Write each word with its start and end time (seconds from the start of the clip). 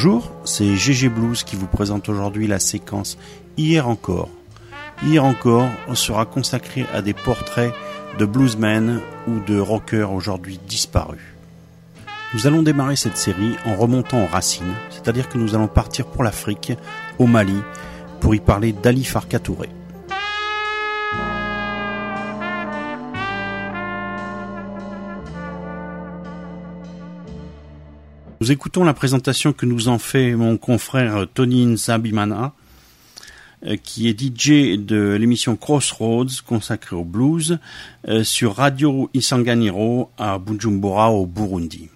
Bonjour, 0.00 0.30
c'est 0.44 0.76
GG 0.76 1.08
Blues 1.08 1.42
qui 1.42 1.56
vous 1.56 1.66
présente 1.66 2.08
aujourd'hui 2.08 2.46
la 2.46 2.60
séquence 2.60 3.18
Hier 3.56 3.88
encore. 3.88 4.28
Hier 5.02 5.24
encore 5.24 5.68
sera 5.94 6.24
consacré 6.24 6.86
à 6.94 7.02
des 7.02 7.14
portraits 7.14 7.74
de 8.16 8.24
bluesmen 8.24 9.00
ou 9.26 9.40
de 9.40 9.58
rockers 9.58 10.12
aujourd'hui 10.12 10.60
disparus. 10.68 11.18
Nous 12.32 12.46
allons 12.46 12.62
démarrer 12.62 12.94
cette 12.94 13.16
série 13.16 13.56
en 13.66 13.74
remontant 13.74 14.22
aux 14.22 14.28
racines, 14.28 14.76
c'est-à-dire 14.90 15.28
que 15.28 15.36
nous 15.36 15.56
allons 15.56 15.66
partir 15.66 16.06
pour 16.06 16.22
l'Afrique, 16.22 16.74
au 17.18 17.26
Mali, 17.26 17.60
pour 18.20 18.36
y 18.36 18.38
parler 18.38 18.70
d'Ali 18.70 19.02
Farka. 19.02 19.40
Nous 28.48 28.54
écoutons 28.54 28.82
la 28.82 28.94
présentation 28.94 29.52
que 29.52 29.66
nous 29.66 29.88
en 29.88 29.98
fait 29.98 30.34
mon 30.34 30.56
confrère 30.56 31.26
Tony 31.34 31.66
Nzabimana, 31.66 32.54
euh, 33.66 33.76
qui 33.76 34.08
est 34.08 34.18
DJ 34.18 34.78
de 34.78 35.18
l'émission 35.20 35.54
Crossroads 35.54 36.40
consacrée 36.46 36.96
au 36.96 37.04
blues 37.04 37.58
euh, 38.08 38.24
sur 38.24 38.56
Radio 38.56 39.10
Isanganiro 39.12 40.10
à 40.16 40.38
Bujumbura 40.38 41.12
au 41.12 41.26
Burundi. 41.26 41.90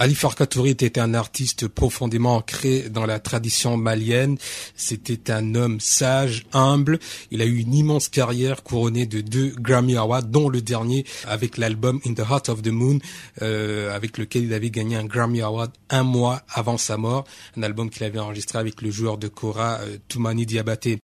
Ali 0.00 0.14
Farka 0.14 0.46
était 0.66 1.00
un 1.00 1.12
artiste 1.12 1.66
profondément 1.66 2.36
ancré 2.36 2.88
dans 2.88 3.04
la 3.04 3.18
tradition 3.18 3.76
malienne. 3.76 4.38
C'était 4.76 5.32
un 5.32 5.56
homme 5.56 5.80
sage, 5.80 6.46
humble. 6.52 7.00
Il 7.32 7.42
a 7.42 7.44
eu 7.44 7.56
une 7.56 7.74
immense 7.74 8.08
carrière 8.08 8.62
couronnée 8.62 9.06
de 9.06 9.20
deux 9.20 9.52
Grammy 9.58 9.96
Awards, 9.96 10.22
dont 10.22 10.48
le 10.50 10.62
dernier 10.62 11.04
avec 11.26 11.56
l'album 11.56 12.00
In 12.06 12.14
the 12.14 12.20
Heart 12.20 12.48
of 12.48 12.62
the 12.62 12.68
Moon, 12.68 13.00
euh, 13.42 13.92
avec 13.92 14.18
lequel 14.18 14.44
il 14.44 14.54
avait 14.54 14.70
gagné 14.70 14.94
un 14.94 15.04
Grammy 15.04 15.42
Award 15.42 15.72
un 15.90 16.04
mois 16.04 16.42
avant 16.48 16.78
sa 16.78 16.96
mort. 16.96 17.24
Un 17.56 17.64
album 17.64 17.90
qu'il 17.90 18.04
avait 18.04 18.20
enregistré 18.20 18.60
avec 18.60 18.82
le 18.82 18.92
joueur 18.92 19.18
de 19.18 19.26
Kora, 19.26 19.80
euh, 19.80 19.96
Toumani 20.06 20.46
Diabaté. 20.46 21.00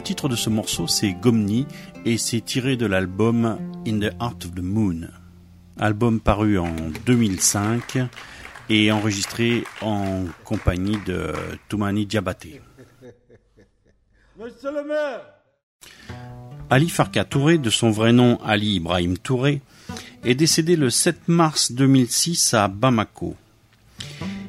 Titre 0.00 0.28
de 0.28 0.36
ce 0.36 0.48
morceau, 0.48 0.86
c'est 0.86 1.12
Gomni 1.12 1.66
et 2.04 2.16
c'est 2.18 2.40
tiré 2.40 2.76
de 2.76 2.86
l'album 2.86 3.58
In 3.86 3.98
the 3.98 4.12
Heart 4.20 4.46
of 4.46 4.54
the 4.54 4.62
Moon. 4.62 5.08
Album 5.78 6.20
paru 6.20 6.58
en 6.58 6.74
2005 7.06 7.98
et 8.70 8.90
enregistré 8.90 9.64
en 9.80 10.24
compagnie 10.44 10.98
de 11.04 11.32
Toumani 11.68 12.06
Diabaté. 12.06 12.60
Monsieur 14.38 14.70
le 14.72 14.84
maire 14.86 15.20
Ali 16.70 16.88
Farka 16.88 17.24
Touré, 17.24 17.58
de 17.58 17.68
son 17.68 17.90
vrai 17.90 18.12
nom 18.12 18.38
Ali 18.42 18.76
Ibrahim 18.76 19.18
Touré, 19.18 19.60
est 20.24 20.34
décédé 20.34 20.74
le 20.74 20.88
7 20.88 21.28
mars 21.28 21.72
2006 21.72 22.54
à 22.54 22.68
Bamako. 22.68 23.36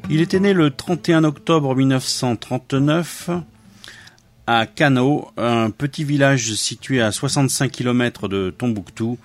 Il 0.10 0.22
était 0.22 0.39
né 0.39 0.54
le 0.54 0.72
31 0.72 1.25
octobre 1.25 1.75
1939 1.75 3.30
à 4.48 4.66
Kano, 4.66 5.30
un 5.38 5.69
petit 5.69 6.04
village 6.04 6.54
situé 6.56 7.01
à 7.01 7.12
65 7.12 7.72
km 7.72 8.28
de 8.28 8.50
Tombouctou, 8.50 9.18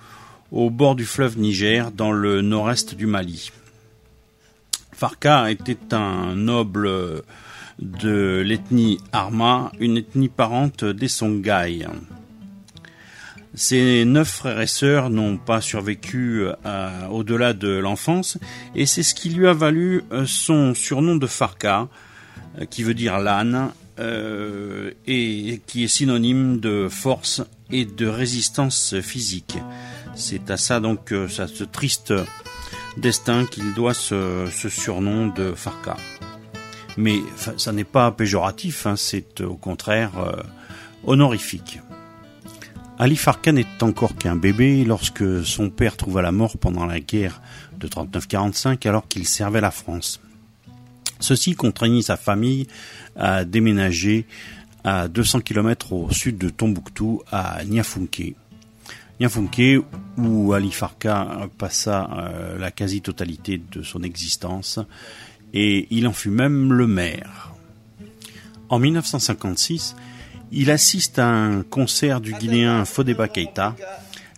au 0.51 0.69
bord 0.69 0.95
du 0.95 1.05
fleuve 1.05 1.37
Niger, 1.37 1.91
dans 1.91 2.11
le 2.11 2.41
nord-est 2.41 2.95
du 2.95 3.05
Mali. 3.05 3.51
Farka 4.93 5.51
était 5.51 5.93
un 5.93 6.35
noble 6.35 7.23
de 7.79 8.43
l'ethnie 8.45 8.99
Arma, 9.11 9.71
une 9.79 9.97
ethnie 9.97 10.29
parente 10.29 10.83
des 10.85 11.07
Songhai. 11.07 11.85
Ses 13.55 14.05
neuf 14.05 14.29
frères 14.29 14.61
et 14.61 14.67
sœurs 14.67 15.09
n'ont 15.09 15.37
pas 15.37 15.59
survécu 15.59 16.45
euh, 16.65 17.07
au-delà 17.07 17.53
de 17.53 17.69
l'enfance, 17.69 18.37
et 18.75 18.85
c'est 18.85 19.03
ce 19.03 19.15
qui 19.15 19.29
lui 19.29 19.47
a 19.47 19.53
valu 19.53 20.03
euh, 20.11 20.25
son 20.25 20.73
surnom 20.73 21.15
de 21.15 21.27
Farka, 21.27 21.87
euh, 22.59 22.65
qui 22.65 22.83
veut 22.83 22.93
dire 22.93 23.19
l'âne, 23.19 23.71
et 23.99 25.61
qui 25.67 25.83
est 25.83 25.87
synonyme 25.87 26.59
de 26.59 26.87
force 26.89 27.41
et 27.69 27.85
de 27.85 28.07
résistance 28.07 28.99
physique. 29.01 29.57
C'est 30.15 30.49
à 30.49 30.57
ça 30.57 30.79
donc, 30.79 31.11
à 31.11 31.47
ce 31.47 31.63
triste 31.63 32.13
destin 32.97 33.45
qu'il 33.45 33.73
doit 33.73 33.93
ce, 33.93 34.47
surnom 34.69 35.27
de 35.27 35.53
Farka. 35.53 35.97
Mais 36.97 37.19
ça 37.57 37.71
n'est 37.71 37.83
pas 37.83 38.11
péjoratif, 38.11 38.85
hein, 38.85 38.95
c'est 38.95 39.41
au 39.41 39.55
contraire 39.55 40.11
honorifique. 41.03 41.79
Ali 43.01 43.15
Farka 43.15 43.53
n'est 43.53 43.81
encore 43.81 44.17
qu'un 44.17 44.35
bébé 44.35 44.83
lorsque 44.83 45.45
son 45.45 45.69
père 45.69 45.95
trouva 45.95 46.21
la 46.21 46.33
mort 46.33 46.57
pendant 46.57 46.85
la 46.85 46.99
guerre 46.99 47.41
de 47.77 47.87
39-45 47.87 48.85
alors 48.89 49.07
qu'il 49.07 49.25
servait 49.25 49.61
la 49.61 49.71
France. 49.71 50.19
Ceci 51.19 51.55
contraignit 51.55 52.03
sa 52.03 52.17
famille 52.17 52.67
à 53.15 53.43
déménager 53.45 54.25
à 54.83 55.07
200 55.07 55.41
km 55.41 55.93
au 55.93 56.11
sud 56.11 56.37
de 56.37 56.49
Tombouctou 56.49 57.21
à 57.31 57.63
Niafunke. 57.65 58.35
Niafunke 59.19 59.83
où 60.17 60.53
Ali 60.53 60.71
Farka 60.71 61.49
passa 61.57 62.09
euh, 62.17 62.57
la 62.57 62.71
quasi-totalité 62.71 63.61
de 63.71 63.83
son 63.83 64.03
existence 64.03 64.79
et 65.53 65.87
il 65.91 66.07
en 66.07 66.13
fut 66.13 66.29
même 66.29 66.71
le 66.71 66.87
maire. 66.87 67.51
En 68.69 68.79
1956, 68.79 69.95
il 70.51 70.71
assiste 70.71 71.19
à 71.19 71.27
un 71.27 71.63
concert 71.63 72.21
du 72.21 72.33
Guinéen 72.33 72.85
Fodeba 72.85 73.27
Keita 73.27 73.75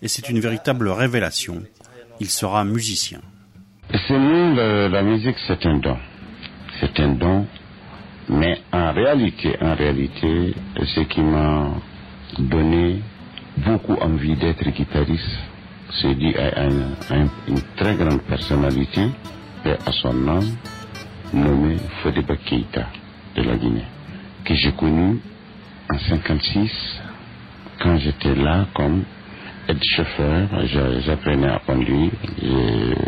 et 0.02 0.08
c'est 0.08 0.30
une 0.30 0.40
véritable 0.40 0.90
révélation. 0.90 1.62
Il 2.20 2.30
sera 2.30 2.64
musicien. 2.64 3.22
C'est 3.92 4.18
nous, 4.18 4.56
la 4.56 5.04
musique, 5.04 5.36
c'est 5.48 5.66
un 5.66 5.78
don. 5.80 5.98
C'est 6.82 7.00
un 7.00 7.10
don. 7.10 7.46
Mais 8.28 8.60
en 8.72 8.92
réalité, 8.92 9.56
en 9.62 9.76
réalité, 9.76 10.56
ce 10.84 11.02
qui 11.02 11.22
m'a 11.22 11.70
donné 12.40 13.02
beaucoup 13.58 13.94
envie 13.94 14.36
d'être 14.36 14.68
guitariste, 14.70 15.40
c'est 16.02 16.16
dû 16.16 16.34
à, 16.36 16.64
une 16.64 17.62
très 17.76 17.96
grande 17.96 18.22
personnalité 18.22 19.02
et 19.66 19.72
à 19.72 19.92
son 19.92 20.14
nom 20.14 20.40
nommé 21.34 21.78
Fodeba 22.02 22.36
Keita 22.38 22.88
de 23.36 23.44
la 23.44 23.56
Guinée, 23.58 23.86
que 24.44 24.56
j'ai 24.56 24.72
connu 24.72 25.20
en 25.94 25.98
56, 26.00 27.02
quand 27.80 27.98
j'étais 27.98 28.36
là 28.36 28.66
comme 28.74 29.04
aide-chauffeur, 29.68 30.48
j'apprenais 31.06 31.50
à 31.50 31.60
conduire. 31.66 32.12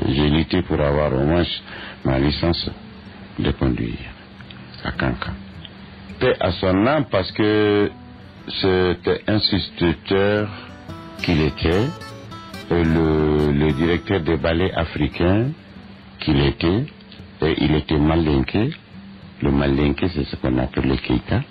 J'ai 0.09 0.29
lutté 0.29 0.61
pour 0.63 0.79
avoir 0.79 1.13
au 1.13 1.25
moins 1.25 1.43
ma 2.03 2.19
licence 2.19 2.69
de 3.39 3.51
conduire 3.51 4.11
à 4.83 4.91
Cancan. 4.91 5.33
C'était 6.09 6.35
à 6.39 6.51
son 6.51 6.73
nom 6.73 7.03
parce 7.09 7.31
que 7.31 7.91
c'était 8.47 9.21
instituteur 9.27 10.49
qu'il 11.23 11.41
était, 11.41 11.87
le, 12.69 13.51
le 13.51 13.71
directeur 13.73 14.21
des 14.21 14.37
ballets 14.37 14.73
africains 14.73 15.51
qu'il 16.19 16.39
était, 16.41 16.85
et 17.41 17.55
il 17.57 17.75
était 17.75 17.97
malinqué. 17.97 18.71
Le 19.41 19.51
malinqué, 19.51 20.07
c'est 20.09 20.25
ce 20.25 20.35
qu'on 20.37 20.57
appelle 20.57 20.87
le 20.87 20.95
keita. 20.97 21.41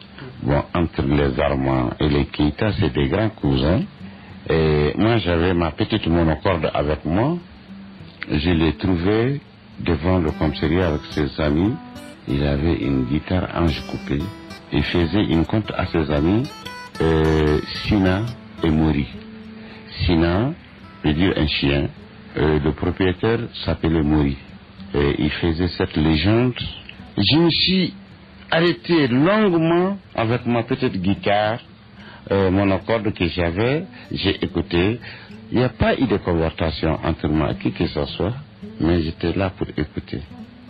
Bon, 0.43 0.62
entre 0.75 1.02
les 1.02 1.38
Armands 1.40 1.90
et 2.00 2.08
les 2.08 2.25
Keita, 2.25 2.73
c'est 2.73 2.93
des 2.93 3.08
grands 3.08 3.29
cousins. 3.31 3.82
Et 4.50 4.93
moi, 4.96 5.19
j'avais 5.19 5.55
ma 5.55 5.70
petite 5.70 6.06
monocorde 6.08 6.69
avec 6.75 7.05
moi. 7.05 7.38
Je 8.29 8.50
l'ai 8.50 8.73
trouvé 8.73 9.41
devant 9.81 10.19
le 10.19 10.31
commissariat 10.32 10.88
avec 10.88 11.00
ses 11.10 11.41
amis. 11.41 11.74
Il 12.29 12.43
avait 12.44 12.76
une 12.76 13.05
guitare 13.05 13.48
ange 13.55 13.82
coupée. 13.91 14.22
Il 14.72 14.82
faisait 14.82 15.24
une 15.24 15.44
compte 15.44 15.70
à 15.76 15.86
ses 15.86 16.10
amis, 16.10 16.44
euh, 17.00 17.60
Sina 17.84 18.22
et 18.62 18.70
Mori. 18.70 19.06
Sina 20.05 20.52
veut 21.05 21.12
dire 21.12 21.34
un 21.36 21.46
chien. 21.46 21.88
Euh, 22.36 22.58
le 22.58 22.72
propriétaire 22.72 23.41
s'appelait 23.64 24.02
Mori. 24.02 24.36
Il 24.94 25.31
faisait 25.31 25.69
cette 25.69 25.96
légende. 25.96 26.55
Je 27.17 27.36
me 27.38 27.48
suis 27.48 27.94
arrêté 28.52 29.08
longuement 29.08 29.96
avec 30.14 30.44
ma 30.44 30.62
petite 30.64 31.00
guitare, 31.00 31.58
euh, 32.31 32.50
mon 32.50 32.70
accord 32.70 33.02
que 33.02 33.26
j'avais, 33.26 33.84
j'ai 34.10 34.44
écouté. 34.44 35.00
Il 35.50 35.58
n'y 35.58 35.64
a 35.64 35.70
pas 35.70 35.98
eu 35.98 36.06
de 36.06 36.19
conversation 36.19 36.98
entre 37.02 37.29
moi 37.29 37.52
et 37.52 37.55
qui 37.56 37.72
que 37.72 37.86
ce 37.86 38.05
soit, 38.05 38.34
mais 38.82 39.03
j'étais 39.03 39.32
là 39.32 39.51
pour 39.51 39.69
écouter. 39.77 40.20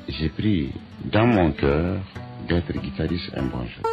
J'ai 0.09 0.29
pris 0.29 0.71
dans 1.05 1.27
mon 1.27 1.53
cœur 1.53 2.01
d'être 2.49 2.73
guitariste 2.73 3.31
un 3.35 3.45
bon 3.45 3.65
jour. 3.67 3.87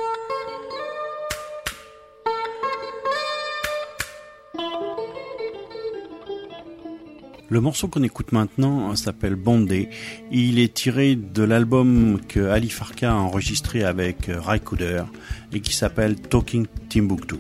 Le 7.52 7.62
morceau 7.62 7.88
qu'on 7.88 8.04
écoute 8.04 8.32
maintenant 8.32 8.96
s'appelle 8.96 9.36
Bondé. 9.36 9.90
Il 10.32 10.60
est 10.60 10.72
tiré 10.72 11.16
de 11.16 11.42
l'album 11.42 12.20
que 12.28 12.48
Ali 12.48 12.70
Farka 12.70 13.12
a 13.12 13.16
enregistré 13.16 13.84
avec 13.84 14.30
Ray 14.30 14.60
Cooder 14.60 15.04
et 15.52 15.60
qui 15.60 15.74
s'appelle 15.74 16.16
Talking 16.16 16.68
Timbuktu. 16.90 17.38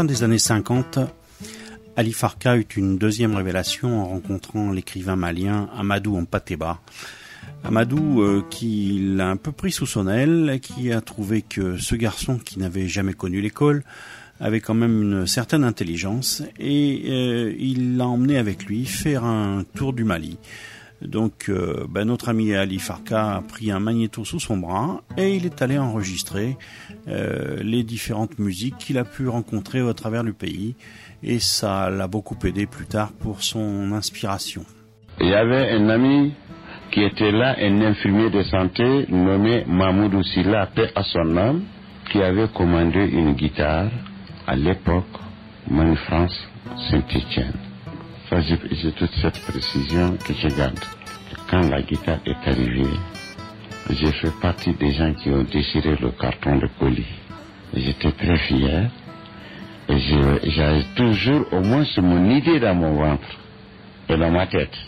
Fin 0.00 0.04
des 0.06 0.22
années 0.22 0.38
50, 0.38 0.98
Ali 1.94 2.14
Farka 2.14 2.56
eut 2.56 2.66
une 2.74 2.96
deuxième 2.96 3.34
révélation 3.34 4.00
en 4.00 4.06
rencontrant 4.06 4.72
l'écrivain 4.72 5.14
malien 5.14 5.68
Amadou 5.76 6.16
Ampateba. 6.16 6.80
Amadou 7.64 8.22
euh, 8.22 8.42
qui 8.48 8.98
l'a 9.14 9.28
un 9.28 9.36
peu 9.36 9.52
pris 9.52 9.72
sous 9.72 9.84
son 9.84 10.08
aile, 10.08 10.58
qui 10.62 10.90
a 10.90 11.02
trouvé 11.02 11.42
que 11.42 11.76
ce 11.76 11.96
garçon 11.96 12.38
qui 12.38 12.58
n'avait 12.58 12.88
jamais 12.88 13.12
connu 13.12 13.42
l'école 13.42 13.84
avait 14.40 14.62
quand 14.62 14.72
même 14.72 15.02
une 15.02 15.26
certaine 15.26 15.64
intelligence 15.64 16.42
et 16.58 17.02
euh, 17.10 17.54
il 17.58 17.98
l'a 17.98 18.06
emmené 18.06 18.38
avec 18.38 18.64
lui 18.64 18.86
faire 18.86 19.24
un 19.24 19.64
tour 19.74 19.92
du 19.92 20.04
Mali. 20.04 20.38
Donc 21.02 21.48
euh, 21.48 21.86
ben, 21.88 22.04
notre 22.04 22.28
ami 22.28 22.54
Ali 22.54 22.78
Farka 22.78 23.36
a 23.36 23.40
pris 23.42 23.70
un 23.70 23.80
magnéto 23.80 24.24
sous 24.24 24.40
son 24.40 24.58
bras 24.58 25.00
et 25.16 25.34
il 25.34 25.46
est 25.46 25.62
allé 25.62 25.78
enregistrer 25.78 26.56
euh, 27.08 27.56
les 27.62 27.82
différentes 27.82 28.38
musiques 28.38 28.76
qu'il 28.78 28.98
a 28.98 29.04
pu 29.04 29.28
rencontrer 29.28 29.80
au 29.80 29.92
travers 29.92 30.24
du 30.24 30.32
pays 30.32 30.74
et 31.22 31.38
ça 31.38 31.90
l'a 31.90 32.06
beaucoup 32.06 32.36
aidé 32.44 32.66
plus 32.66 32.86
tard 32.86 33.12
pour 33.12 33.42
son 33.42 33.92
inspiration. 33.92 34.62
Il 35.20 35.28
y 35.28 35.34
avait 35.34 35.70
un 35.70 35.88
ami 35.88 36.32
qui 36.92 37.02
était 37.02 37.30
là, 37.30 37.56
un 37.58 37.80
infirmier 37.82 38.30
de 38.30 38.42
santé 38.42 39.06
nommé 39.08 39.64
Mahmoud 39.66 40.22
Silla, 40.24 40.68
paix 40.74 40.90
à 40.94 41.02
son 41.04 41.36
âme, 41.36 41.62
qui 42.10 42.20
avait 42.20 42.48
commandé 42.48 43.06
une 43.06 43.34
guitare 43.34 43.90
à 44.46 44.56
l'époque, 44.56 45.04
Mani 45.68 45.96
France 45.96 46.36
J'ai 48.32 48.92
toute 48.92 49.10
cette 49.20 49.40
précision 49.40 50.16
que 50.24 50.32
je 50.32 50.48
garde. 50.56 50.78
Quand 51.50 51.68
la 51.68 51.82
guitare 51.82 52.20
est 52.24 52.48
arrivée, 52.48 52.96
j'ai 53.90 54.12
fait 54.12 54.32
partie 54.40 54.72
des 54.72 54.92
gens 54.92 55.12
qui 55.14 55.30
ont 55.30 55.42
déchiré 55.42 55.96
le 56.00 56.12
carton 56.12 56.56
de 56.58 56.68
colis. 56.78 57.04
J'étais 57.74 58.12
très 58.12 58.36
fier. 58.36 58.88
Et 59.88 59.98
j'avais 60.44 60.84
toujours 60.94 61.52
au 61.52 61.60
moins 61.60 61.84
mon 61.98 62.30
idée 62.30 62.60
dans 62.60 62.76
mon 62.76 62.94
ventre 62.94 63.28
et 64.08 64.16
dans 64.16 64.30
ma 64.30 64.46
tête. 64.46 64.78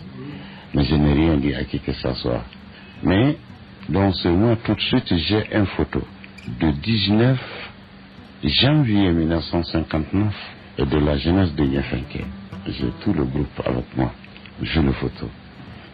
Mais 0.72 0.84
je 0.84 0.94
n'ai 0.94 1.12
rien 1.12 1.37
dit 1.37 1.52
à 1.52 1.64
qui 1.64 1.80
que 1.80 1.92
ce 1.92 2.14
soit. 2.14 2.44
Mais 3.02 3.37
dans 3.88 4.12
ce 4.12 4.28
mois, 4.28 4.54
tout 4.54 4.76
de 4.76 4.80
suite, 4.80 5.12
j'ai 5.16 5.44
une 5.52 5.66
photo 5.66 6.00
de 6.61 6.70
19 6.70 7.40
janvier 8.44 9.11
1959 9.11 10.32
et 10.78 10.87
de 10.87 10.99
la 10.99 11.16
jeunesse 11.18 11.52
de 11.56 11.64
Yafenke. 11.64 12.25
J'ai 12.66 12.90
tout 13.02 13.12
le 13.12 13.25
groupe 13.25 13.61
avec 13.64 13.97
moi. 13.97 14.12
J'ai 14.62 14.83
le 14.83 14.92
photo. 14.92 15.28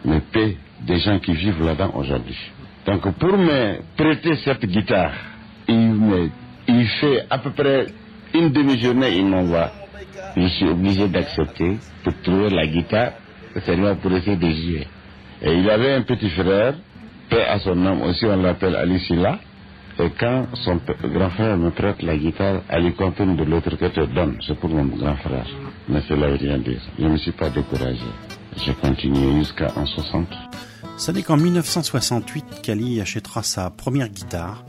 me 0.05 0.19
paie 0.19 0.57
des 0.81 0.99
gens 0.99 1.19
qui 1.19 1.33
vivent 1.33 1.63
là-dedans 1.63 1.91
aujourd'hui. 1.95 2.37
Donc 2.85 3.11
pour 3.17 3.37
me 3.37 3.79
prêter 3.97 4.35
cette 4.37 4.65
guitare, 4.65 5.11
il, 5.67 6.29
il 6.67 6.87
fait 6.87 7.25
à 7.29 7.39
peu 7.39 7.51
près 7.51 7.87
une 8.33 8.49
demi-journée, 8.49 9.17
il 9.17 9.25
m'envoie. 9.25 9.71
Je 10.37 10.47
suis 10.47 10.67
obligé 10.67 11.07
d'accepter 11.07 11.77
pour 12.03 12.13
trouver 12.21 12.49
la 12.49 12.67
guitare, 12.67 13.13
seulement 13.65 13.95
pour 13.95 14.11
essayer 14.13 14.37
de 14.37 14.49
jouer. 14.49 14.87
Et 15.41 15.53
il 15.53 15.69
avait 15.69 15.93
un 15.93 16.01
petit 16.03 16.29
frère, 16.29 16.75
paix 17.29 17.45
à 17.45 17.59
son 17.59 17.75
nom 17.75 18.03
aussi, 18.05 18.25
on 18.25 18.41
l'appelle 18.41 18.75
Alicilla. 18.75 19.39
Et 20.01 20.11
quand 20.17 20.47
son 20.63 20.79
grand 21.03 21.29
frère 21.31 21.57
me 21.57 21.71
prête 21.71 22.01
la 22.01 22.17
guitare, 22.17 22.61
Ali 22.69 22.93
Compton 22.95 23.35
de 23.35 23.43
l'autre 23.43 23.75
côté 23.75 24.07
donne, 24.07 24.37
c'est 24.47 24.57
pour 24.57 24.69
mon 24.69 24.85
grand 24.85 25.17
frère. 25.17 25.45
Mais 25.89 26.01
cela 26.07 26.29
veut 26.29 26.37
rien 26.37 26.57
dire. 26.57 26.81
Je 26.97 27.03
ne 27.03 27.09
me 27.09 27.17
suis 27.17 27.33
pas 27.33 27.49
découragé. 27.49 28.05
J'ai 28.55 28.73
continué 28.75 29.39
jusqu'à 29.39 29.67
en 29.75 29.85
60. 29.85 30.27
Ce 30.97 31.11
n'est 31.11 31.21
qu'en 31.21 31.35
1968 31.35 32.61
qu'Ali 32.63 33.01
achètera 33.01 33.43
sa 33.43 33.69
première 33.71 34.07
guitare 34.07 34.63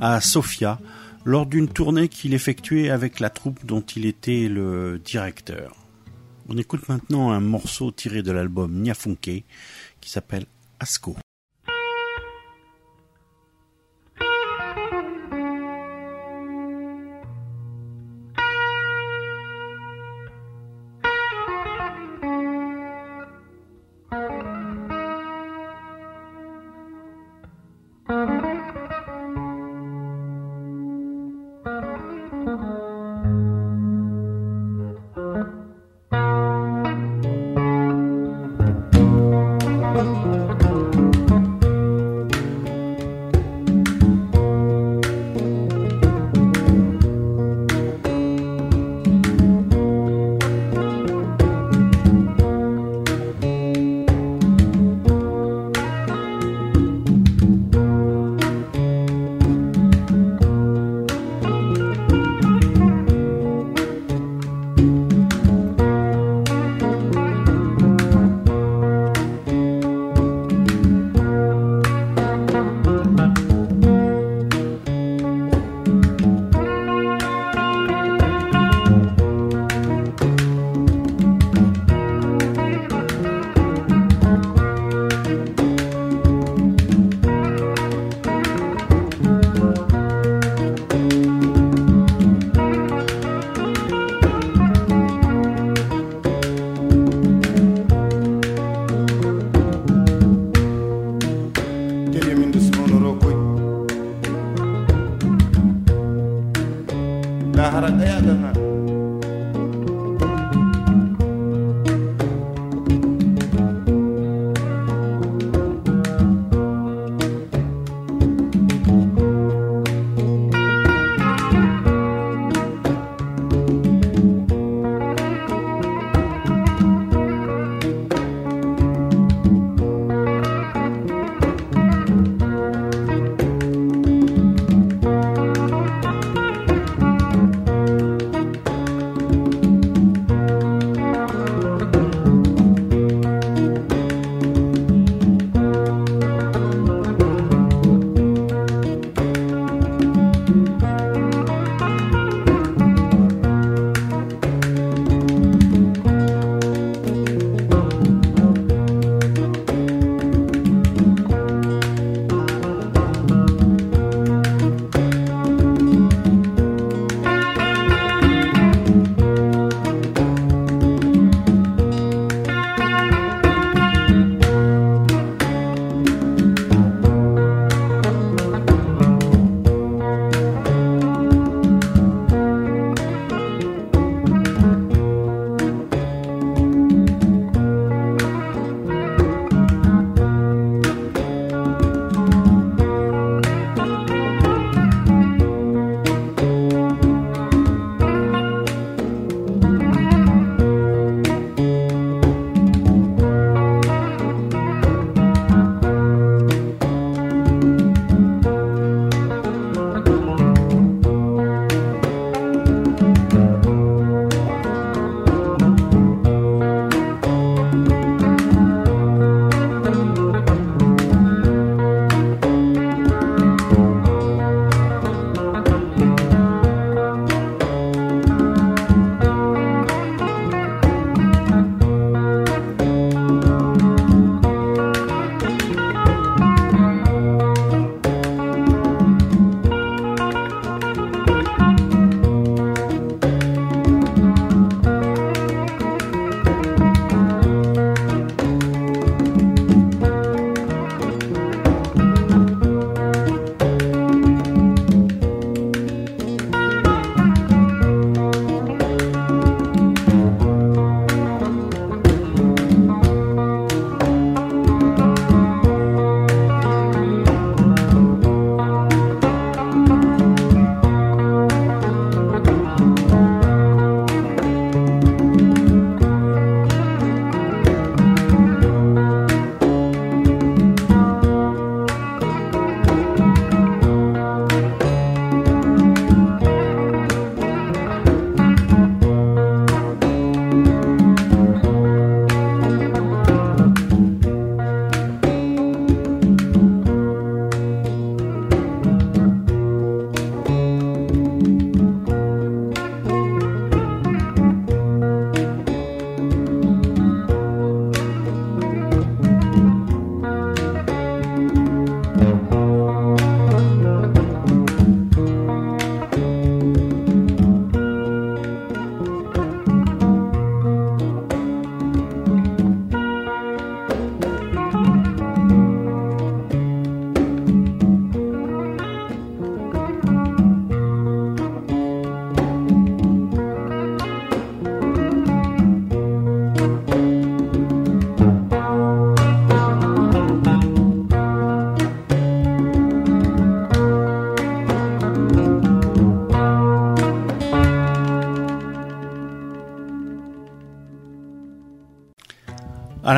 à 0.00 0.18
Sofia 0.22 0.78
lors 1.26 1.44
d'une 1.44 1.68
tournée 1.68 2.08
qu'il 2.08 2.32
effectuait 2.32 2.88
avec 2.88 3.20
la 3.20 3.28
troupe 3.28 3.66
dont 3.66 3.82
il 3.82 4.06
était 4.06 4.48
le 4.48 4.98
directeur. 4.98 5.76
On 6.48 6.56
écoute 6.56 6.88
maintenant 6.88 7.32
un 7.32 7.40
morceau 7.40 7.90
tiré 7.90 8.22
de 8.22 8.32
l'album 8.32 8.80
Niafunke 8.80 9.44
qui 10.00 10.10
s'appelle 10.10 10.46
Asco. 10.80 11.16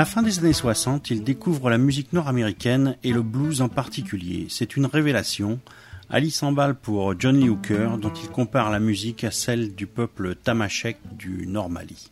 La 0.02 0.06
fin 0.06 0.24
des 0.24 0.40
années 0.40 0.52
60, 0.52 1.10
il 1.10 1.22
découvre 1.22 1.70
la 1.70 1.78
musique 1.78 2.12
nord-américaine 2.12 2.96
et 3.04 3.12
le 3.12 3.22
blues 3.22 3.62
en 3.62 3.68
particulier. 3.68 4.46
C'est 4.48 4.76
une 4.76 4.86
révélation. 4.86 5.60
Ali 6.10 6.32
s'emballe 6.32 6.74
pour 6.74 7.14
John 7.20 7.38
Lee 7.38 7.48
Hooker, 7.48 7.98
dont 7.98 8.12
il 8.12 8.28
compare 8.28 8.72
la 8.72 8.80
musique 8.80 9.22
à 9.22 9.30
celle 9.30 9.76
du 9.76 9.86
peuple 9.86 10.34
tamashek 10.34 10.96
du 11.16 11.46
Nord 11.46 11.70
Mali. 11.70 12.10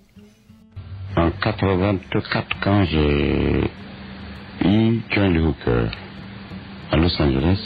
En 1.17 1.33
84, 1.33 2.47
quand 2.63 2.85
j'ai 2.85 3.69
eu 4.65 5.01
John 5.11 5.35
Lee 5.35 5.41
Hooker 5.41 5.91
à 6.93 6.97
Los 6.97 7.21
Angeles, 7.21 7.59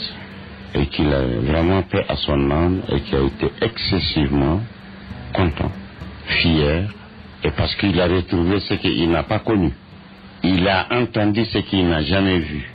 et 0.73 0.87
qu'il 0.87 1.13
a 1.13 1.21
vraiment 1.51 1.83
fait 1.83 2.03
à 2.09 2.15
son 2.15 2.49
âme 2.49 2.81
et 2.89 2.99
qui 3.01 3.15
a 3.15 3.21
été 3.21 3.51
excessivement 3.61 4.59
content, 5.35 5.71
fier, 6.41 6.91
et 7.43 7.51
parce 7.51 7.75
qu'il 7.75 8.01
a 8.01 8.07
retrouvé 8.07 8.59
ce 8.61 8.73
qu'il 8.73 9.11
n'a 9.11 9.21
pas 9.21 9.37
connu. 9.37 9.71
Il 10.47 10.67
a 10.67 10.85
entendu 10.91 11.43
ce 11.45 11.57
qu'il 11.57 11.87
n'a 11.89 12.03
jamais 12.03 12.37
vu 12.37 12.71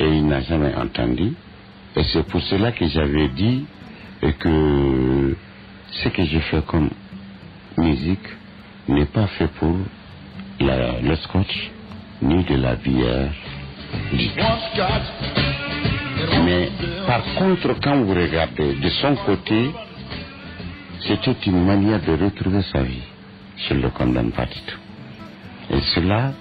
et 0.00 0.04
il 0.04 0.26
n'a 0.26 0.40
jamais 0.40 0.74
entendu. 0.74 1.32
Et 1.94 2.02
c'est 2.12 2.26
pour 2.26 2.42
cela 2.42 2.72
que 2.72 2.86
j'avais 2.88 3.28
dit 3.28 3.64
que 4.40 5.36
ce 5.92 6.08
que 6.08 6.24
je 6.24 6.38
fais 6.40 6.62
comme 6.66 6.90
musique 7.78 8.28
n'est 8.88 9.04
pas 9.04 9.28
fait 9.28 9.46
pour 9.46 9.76
le 10.58 11.14
scotch 11.16 11.70
ni 12.20 12.42
de 12.42 12.56
la 12.56 12.74
bière 12.74 13.30
Mais 16.44 16.68
par 17.06 17.22
contre, 17.36 17.76
quand 17.80 18.02
vous 18.02 18.14
regardez 18.14 18.74
de 18.74 18.88
son 18.88 19.14
côté, 19.24 19.70
c'était 21.06 21.36
une 21.46 21.64
manière 21.64 22.00
de 22.00 22.24
retrouver 22.24 22.62
sa 22.72 22.82
vie. 22.82 23.02
Je 23.68 23.74
ne 23.74 23.82
le 23.82 23.90
condamne 23.90 24.32
pas 24.32 24.46
du 24.46 24.58
tout. 24.66 24.80
Et 25.70 25.80
cela, 25.94 26.32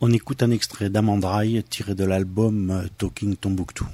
On 0.00 0.12
écoute 0.12 0.42
un 0.42 0.50
extrait 0.50 0.88
d'Amandraille 0.88 1.62
tiré 1.68 1.94
de 1.94 2.04
l'album 2.04 2.70
euh, 2.70 2.86
Talking 2.98 3.36
Tombouctou. 3.36 3.86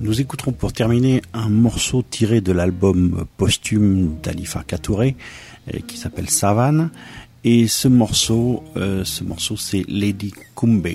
Nous 0.00 0.20
écouterons 0.20 0.52
pour 0.52 0.72
terminer 0.72 1.22
un 1.32 1.48
morceau 1.48 2.04
tiré 2.08 2.40
de 2.40 2.52
l'album 2.52 3.24
posthume 3.36 4.16
d'Alifa 4.22 4.62
Katouré 4.64 5.16
euh, 5.74 5.78
qui 5.88 5.96
s'appelle 5.96 6.30
Savane 6.30 6.90
et 7.42 7.66
ce 7.66 7.88
morceau, 7.88 8.62
euh, 8.76 9.04
ce 9.04 9.24
morceau 9.24 9.56
c'est 9.56 9.84
Lady 9.88 10.32
Kumbe. 10.54 10.86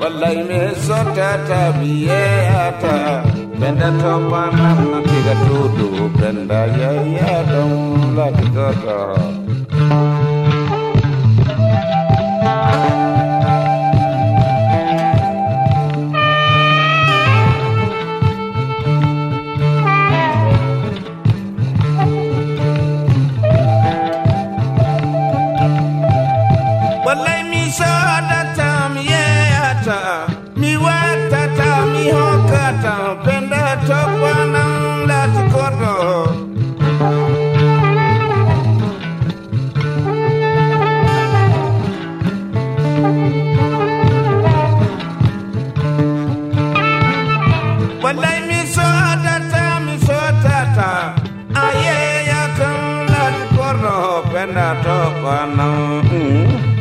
wallahi 0.00 0.42
me 0.48 0.60
sottata 0.86 1.60
mi 1.78 1.90
yeyata 2.08 2.94
benda 3.60 3.88
topanam 4.00 4.78
no 4.92 4.98
tiga 5.08 5.34
tudu 5.46 5.88
benda 6.18 6.60
yeyadon 6.78 7.72
latigoto 8.16 8.98
Vendato 54.38 55.18
Quanam. 55.20 56.77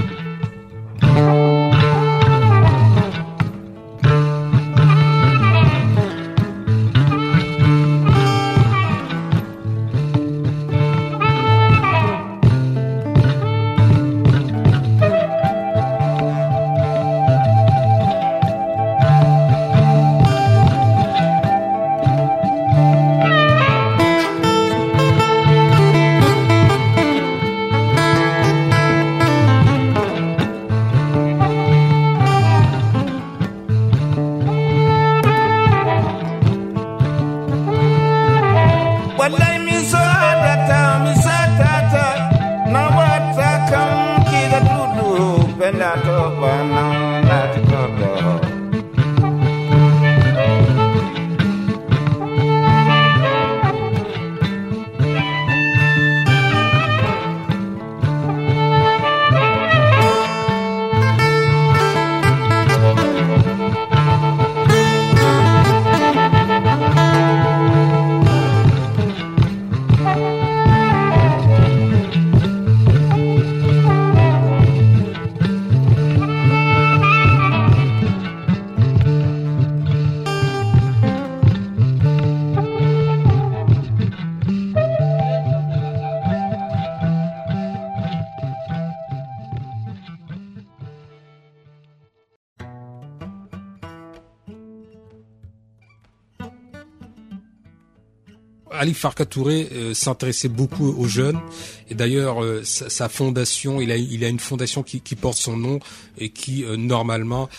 Ali 98.87 98.93
Farka 98.93 99.25
Touré 99.25 99.67
euh, 99.73 99.93
s'intéressait 99.93 100.47
beaucoup 100.47 100.87
aux 100.87 101.07
jeunes 101.07 101.41
et 101.89 101.93
d'ailleurs 101.93 102.41
euh, 102.41 102.63
sa, 102.63 103.09
fondation, 103.09 103.81
il 103.81 103.91
a, 103.91 103.95
a 103.95 104.29
une 104.29 104.39
fondation 104.39 104.81
qui, 104.81 105.01
porte 105.17 105.37
son 105.37 105.57
nom 105.57 105.79
et 106.17 106.29
qui 106.29 106.63
normalement 106.77 107.49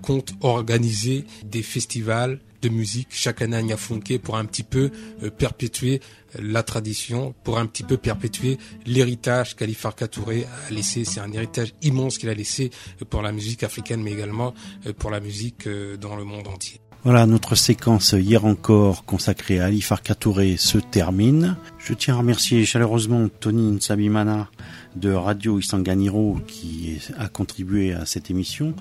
compte 0.00 0.32
organiser 0.42 1.24
des 1.44 1.62
festivals 1.62 2.38
de 2.62 2.68
musique 2.68 3.08
chaque 3.10 3.42
année 3.42 3.56
à 3.56 3.62
Niafunke 3.62 4.18
pour 4.22 4.36
un 4.36 4.44
petit 4.44 4.62
peu 4.62 4.90
perpétuer 5.38 6.00
la 6.38 6.62
tradition, 6.62 7.34
pour 7.42 7.58
un 7.58 7.66
petit 7.66 7.82
peu 7.82 7.96
perpétuer 7.96 8.58
l'héritage 8.86 9.56
qu'Ali 9.56 9.76
Touré 10.10 10.46
a 10.68 10.70
laissé. 10.70 11.04
C'est 11.04 11.20
un 11.20 11.32
héritage 11.32 11.74
immense 11.82 12.18
qu'il 12.18 12.28
a 12.28 12.34
laissé 12.34 12.70
pour 13.10 13.22
la 13.22 13.32
musique 13.32 13.64
africaine, 13.64 14.02
mais 14.02 14.12
également 14.12 14.54
pour 14.98 15.10
la 15.10 15.18
musique 15.20 15.68
dans 16.00 16.14
le 16.14 16.24
monde 16.24 16.46
entier. 16.46 16.80
Voilà, 17.06 17.24
notre 17.26 17.54
séquence 17.54 18.16
hier 18.18 18.44
encore 18.44 19.04
consacrée 19.04 19.60
à 19.60 19.66
Ali 19.66 19.80
Farka 19.80 20.16
Touré 20.16 20.56
se 20.56 20.76
termine. 20.78 21.54
Je 21.78 21.94
tiens 21.94 22.14
à 22.14 22.18
remercier 22.18 22.64
chaleureusement 22.64 23.28
Tony 23.28 23.70
Nsabimana 23.70 24.48
de 24.96 25.12
Radio 25.12 25.60
Isanganiro 25.60 26.40
qui 26.48 26.98
a 27.16 27.28
contribué 27.28 27.92
à 27.92 28.06
cette 28.06 28.28
émission 28.28 28.74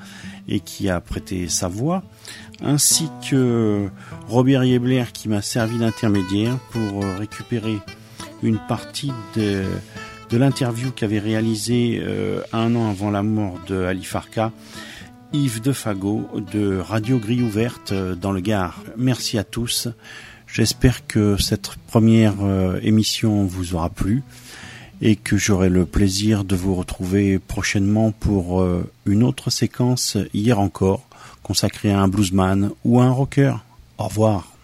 et 0.48 0.60
qui 0.60 0.90
a 0.90 1.02
prêté 1.02 1.48
sa 1.50 1.68
voix, 1.68 2.02
ainsi 2.64 3.10
que 3.30 3.90
Robert 4.28 4.64
Yebler 4.64 5.06
qui 5.14 5.30
m'a 5.30 5.44
servi 5.44 5.78
d'intermédiaire 5.78 6.58
pour 6.72 7.04
récupérer 7.20 7.78
une 8.42 8.58
partie 8.58 9.14
de, 9.36 9.66
l'interview 10.32 10.90
qu'avait 10.90 11.20
réalisée 11.20 12.02
euh, 12.04 12.42
un 12.54 12.76
an 12.76 12.90
avant 12.90 13.12
la 13.12 13.22
mort 13.22 13.60
de 13.68 13.84
Ali 13.84 14.04
Farka 14.04 14.52
Yves 15.36 15.62
Defago 15.62 16.30
de 16.54 16.78
Radio 16.78 17.20
Grille 17.20 17.42
Ouverte 17.42 17.92
euh, 17.92 18.16
dans 18.16 18.32
le 18.32 18.40
Gard. 18.40 18.82
Merci 18.96 19.38
à 19.38 19.44
tous. 19.44 19.90
J'espère 20.48 21.06
que 21.08 21.36
cette 21.38 21.76
première 21.88 22.36
euh, 22.42 22.80
émission 22.82 23.44
vous 23.44 23.76
aura 23.76 23.90
plu 23.90 24.24
et 25.02 25.18
que 25.18 25.36
j'aurai 25.36 25.68
le 25.68 25.86
plaisir 25.86 26.46
de 26.46 26.56
vous 26.56 26.74
retrouver 26.74 27.38
prochainement 27.38 28.12
pour 28.12 28.62
euh, 28.62 28.90
une 29.06 29.24
autre 29.24 29.50
séquence 29.50 30.18
hier 30.34 30.58
encore 30.58 31.06
consacrée 31.44 31.92
à 31.92 32.00
un 32.00 32.08
bluesman 32.08 32.72
ou 32.86 33.02
à 33.02 33.04
un 33.04 33.12
rocker. 33.12 33.58
Au 33.98 34.06
revoir. 34.06 34.55